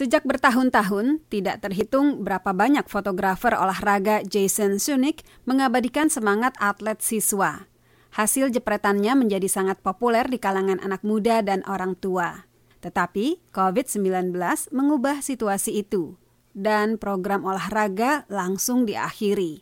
Sejak 0.00 0.24
bertahun-tahun, 0.24 1.20
tidak 1.28 1.60
terhitung 1.60 2.24
berapa 2.24 2.56
banyak 2.56 2.88
fotografer 2.88 3.52
olahraga 3.52 4.24
Jason 4.24 4.80
Sunik 4.80 5.20
mengabadikan 5.44 6.08
semangat 6.08 6.56
atlet 6.56 7.04
siswa. 7.04 7.68
Hasil 8.16 8.48
jepretannya 8.48 9.12
menjadi 9.12 9.44
sangat 9.44 9.84
populer 9.84 10.24
di 10.24 10.40
kalangan 10.40 10.80
anak 10.80 11.04
muda 11.04 11.44
dan 11.44 11.60
orang 11.68 12.00
tua. 12.00 12.48
Tetapi 12.80 13.52
COVID-19 13.52 14.32
mengubah 14.72 15.20
situasi 15.20 15.84
itu, 15.84 16.16
dan 16.56 16.96
program 16.96 17.44
olahraga 17.44 18.24
langsung 18.32 18.88
diakhiri. 18.88 19.60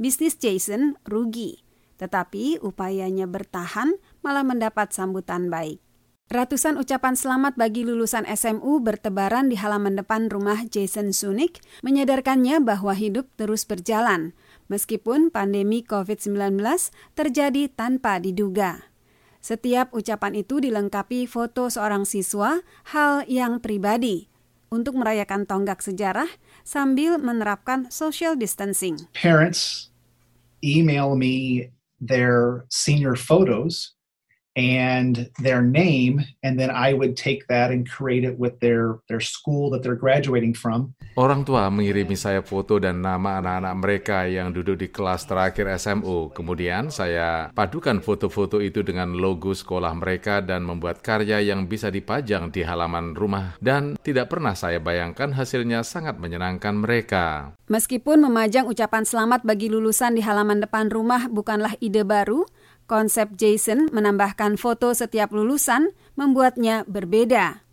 Bisnis 0.00 0.40
Jason 0.40 0.96
rugi, 1.04 1.60
tetapi 2.00 2.56
upayanya 2.64 3.28
bertahan 3.28 4.00
malah 4.24 4.48
mendapat 4.48 4.96
sambutan 4.96 5.52
baik. 5.52 5.83
Ratusan 6.32 6.80
ucapan 6.80 7.20
selamat 7.20 7.60
bagi 7.60 7.84
lulusan 7.84 8.24
SMU 8.24 8.80
bertebaran 8.80 9.52
di 9.52 9.60
halaman 9.60 9.92
depan 9.92 10.32
rumah 10.32 10.64
Jason 10.64 11.12
Sunik, 11.12 11.60
menyadarkannya 11.84 12.64
bahwa 12.64 12.96
hidup 12.96 13.28
terus 13.36 13.68
berjalan, 13.68 14.32
meskipun 14.72 15.28
pandemi 15.28 15.84
COVID-19 15.84 16.64
terjadi 17.12 17.68
tanpa 17.68 18.16
diduga. 18.24 18.88
Setiap 19.44 19.92
ucapan 19.92 20.40
itu 20.40 20.64
dilengkapi 20.64 21.28
foto 21.28 21.68
seorang 21.68 22.08
siswa, 22.08 22.64
hal 22.88 23.28
yang 23.28 23.60
pribadi, 23.60 24.32
untuk 24.72 24.96
merayakan 24.96 25.44
tonggak 25.44 25.84
sejarah 25.84 26.32
sambil 26.64 27.20
menerapkan 27.20 27.92
social 27.92 28.32
distancing. 28.32 28.96
Parents 29.12 29.92
email 30.64 31.12
me 31.14 31.68
their 32.00 32.64
senior 32.72 33.12
photos 33.12 33.92
and 34.54 35.26
their 35.42 35.62
name 35.62 36.22
and 36.46 36.54
then 36.54 36.70
I 36.70 36.94
would 36.94 37.18
take 37.18 37.46
that 37.50 37.74
and 37.74 37.82
create 37.86 38.22
it 38.22 38.38
with 38.38 38.58
their 38.62 39.02
their 39.10 39.22
school 39.22 39.70
that 39.74 39.82
they're 39.82 39.98
graduating 39.98 40.54
from. 40.54 40.94
Orang 41.14 41.46
tua 41.46 41.70
mengirimi 41.70 42.18
saya 42.18 42.42
foto 42.42 42.78
dan 42.78 43.02
nama 43.02 43.38
anak-anak 43.38 43.74
mereka 43.78 44.18
yang 44.26 44.50
duduk 44.50 44.78
di 44.78 44.88
kelas 44.90 45.26
terakhir 45.26 45.70
SMU. 45.78 46.30
Kemudian 46.34 46.90
saya 46.90 47.50
padukan 47.54 48.02
foto-foto 48.02 48.58
itu 48.58 48.82
dengan 48.82 49.14
logo 49.14 49.54
sekolah 49.54 49.94
mereka 49.94 50.42
dan 50.42 50.66
membuat 50.66 51.02
karya 51.02 51.42
yang 51.42 51.66
bisa 51.70 51.90
dipajang 51.90 52.50
di 52.50 52.66
halaman 52.66 53.14
rumah 53.14 53.58
dan 53.62 53.98
tidak 54.02 54.30
pernah 54.30 54.54
saya 54.58 54.78
bayangkan 54.82 55.34
hasilnya 55.34 55.82
sangat 55.86 56.18
menyenangkan 56.18 56.74
mereka. 56.78 57.54
Meskipun 57.70 58.22
memajang 58.22 58.66
ucapan 58.70 59.06
selamat 59.06 59.42
bagi 59.42 59.70
lulusan 59.70 60.18
di 60.18 60.22
halaman 60.22 60.62
depan 60.62 60.90
rumah 60.90 61.26
bukanlah 61.30 61.74
ide 61.80 62.04
baru, 62.04 62.46
Konsep 62.84 63.32
Jason 63.40 63.88
menambahkan 63.96 64.60
foto 64.60 64.92
setiap 64.92 65.32
lulusan 65.32 65.96
membuatnya 66.20 66.84
berbeda. 66.84 67.64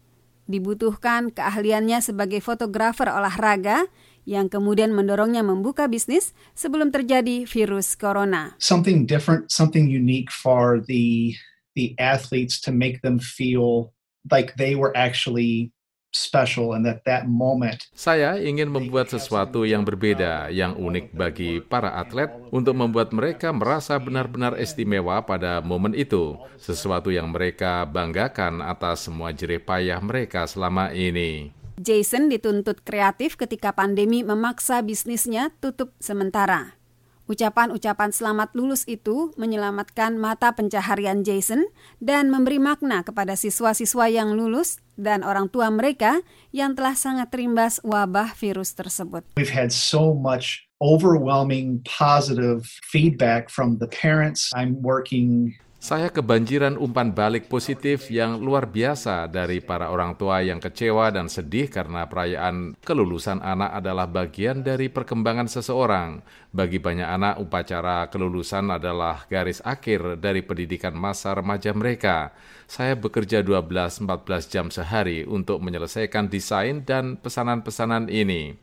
Dibutuhkan 0.47 1.35
keahliannya 1.35 1.99
sebagai 1.99 2.39
fotografer 2.39 3.11
olahraga 3.11 3.91
yang 4.23 4.47
kemudian 4.47 4.95
mendorongnya 4.95 5.43
membuka 5.43 5.91
bisnis 5.91 6.31
sebelum 6.55 6.95
terjadi 6.95 7.43
virus 7.43 7.99
corona. 7.99 8.55
Something 8.55 9.03
different, 9.03 9.51
something 9.51 9.91
unique 9.91 10.31
for 10.31 10.79
the 10.87 11.35
the 11.75 11.95
athletes 11.99 12.59
to 12.63 12.71
make 12.71 13.03
them 13.03 13.19
feel 13.19 13.91
like 14.31 14.55
they 14.55 14.75
were 14.75 14.95
actually 14.95 15.75
special 16.11 16.75
and 16.75 16.83
that 16.83 17.03
that 17.07 17.25
moment. 17.27 17.87
Saya 17.95 18.37
ingin 18.37 18.67
membuat 18.69 19.09
sesuatu 19.09 19.63
yang 19.63 19.87
berbeda, 19.87 20.51
yang 20.51 20.75
unik 20.75 21.15
bagi 21.15 21.63
para 21.63 21.95
atlet 21.97 22.29
untuk 22.51 22.75
membuat 22.75 23.15
mereka 23.15 23.49
merasa 23.55 23.95
benar-benar 23.97 24.59
istimewa 24.59 25.23
pada 25.23 25.63
momen 25.63 25.95
itu, 25.95 26.35
sesuatu 26.59 27.09
yang 27.09 27.31
mereka 27.31 27.87
banggakan 27.87 28.59
atas 28.61 29.07
semua 29.07 29.31
jerih 29.31 29.63
payah 29.63 29.99
mereka 30.03 30.43
selama 30.45 30.91
ini. 30.91 31.55
Jason 31.81 32.29
dituntut 32.29 32.85
kreatif 32.85 33.33
ketika 33.39 33.73
pandemi 33.73 34.21
memaksa 34.21 34.85
bisnisnya 34.85 35.49
tutup 35.57 35.97
sementara. 35.97 36.80
Ucapan-ucapan 37.29 38.09
selamat 38.09 38.57
lulus 38.57 38.83
itu 38.89 39.29
menyelamatkan 39.37 40.17
mata 40.17 40.57
pencaharian 40.57 41.21
Jason 41.21 41.69
dan 42.01 42.33
memberi 42.33 42.57
makna 42.57 43.05
kepada 43.05 43.37
siswa-siswa 43.37 44.09
yang 44.09 44.33
lulus 44.33 44.81
dan 44.97 45.21
orang 45.21 45.49
tua 45.49 45.69
mereka 45.69 46.25
yang 46.49 46.73
telah 46.73 46.97
sangat 46.97 47.29
terimbas 47.29 47.77
wabah 47.85 48.33
virus 48.33 48.73
tersebut. 48.73 49.21
We've 49.37 49.53
had 49.53 49.69
so 49.69 50.17
much 50.17 50.65
overwhelming 50.81 51.85
positive 51.85 52.65
feedback 52.89 53.53
from 53.53 53.77
the 53.77 53.87
parents. 53.87 54.49
I'm 54.57 54.81
working 54.81 55.53
saya 55.81 56.13
kebanjiran 56.13 56.77
umpan 56.77 57.09
balik 57.09 57.49
positif 57.49 58.13
yang 58.13 58.37
luar 58.37 58.69
biasa 58.69 59.25
dari 59.25 59.65
para 59.65 59.89
orang 59.89 60.13
tua 60.13 60.45
yang 60.45 60.61
kecewa 60.61 61.09
dan 61.09 61.25
sedih 61.25 61.73
karena 61.73 62.05
perayaan 62.05 62.77
kelulusan 62.85 63.41
anak 63.41 63.81
adalah 63.81 64.05
bagian 64.05 64.61
dari 64.61 64.93
perkembangan 64.93 65.49
seseorang. 65.49 66.21
Bagi 66.53 66.77
banyak 66.77 67.09
anak, 67.09 67.41
upacara 67.41 68.13
kelulusan 68.13 68.69
adalah 68.69 69.25
garis 69.25 69.57
akhir 69.65 70.21
dari 70.21 70.45
pendidikan 70.45 70.93
masa 70.93 71.33
remaja 71.33 71.73
mereka. 71.73 72.29
Saya 72.69 72.93
bekerja 72.93 73.41
12-14 73.41 74.53
jam 74.53 74.69
sehari 74.69 75.25
untuk 75.25 75.65
menyelesaikan 75.65 76.29
desain 76.29 76.85
dan 76.85 77.17
pesanan-pesanan 77.17 78.05
ini. 78.05 78.53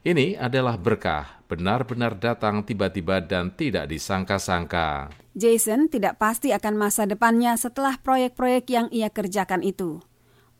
Ini 0.00 0.40
adalah 0.40 0.80
berkah, 0.80 1.44
benar-benar 1.44 2.16
datang 2.16 2.64
tiba-tiba 2.64 3.20
dan 3.20 3.52
tidak 3.52 3.92
disangka-sangka. 3.92 5.23
Jason 5.34 5.90
tidak 5.90 6.22
pasti 6.22 6.54
akan 6.54 6.78
masa 6.78 7.10
depannya 7.10 7.58
setelah 7.58 7.98
proyek-proyek 7.98 8.64
yang 8.70 8.86
ia 8.94 9.10
kerjakan 9.10 9.66
itu. 9.66 9.98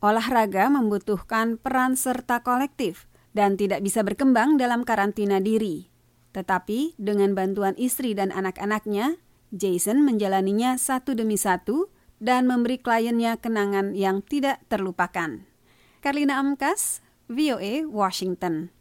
Olahraga 0.03 0.67
membutuhkan 0.67 1.55
peran 1.55 1.95
serta 1.95 2.43
kolektif 2.43 3.07
dan 3.31 3.55
tidak 3.55 3.79
bisa 3.79 4.03
berkembang 4.03 4.59
dalam 4.59 4.83
karantina 4.83 5.39
diri. 5.39 5.87
Tetapi 6.35 6.99
dengan 6.99 7.31
bantuan 7.31 7.71
istri 7.79 8.11
dan 8.11 8.35
anak-anaknya, 8.35 9.15
Jason 9.55 10.03
menjalaninya 10.03 10.75
satu 10.75 11.15
demi 11.15 11.39
satu 11.39 11.87
dan 12.19 12.43
memberi 12.43 12.75
kliennya 12.75 13.39
kenangan 13.39 13.95
yang 13.95 14.19
tidak 14.23 14.59
terlupakan. 14.67 15.47
Karlina 16.03 16.43
Amkas, 16.43 16.99
VOA, 17.31 17.87
Washington. 17.87 18.69